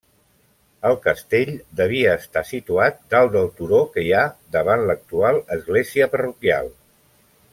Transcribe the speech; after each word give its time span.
El 0.91 0.95
castell 1.01 1.51
devia 1.81 2.15
estar 2.21 2.43
situat 2.53 2.97
dalt 3.15 3.35
del 3.37 3.45
turó 3.61 3.83
que 3.97 4.07
hi 4.07 4.11
ha 4.21 4.25
davant 4.57 4.87
l'actual 4.89 5.39
església 5.59 6.11
parroquial. 6.17 6.73